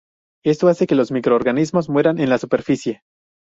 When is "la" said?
2.31-2.39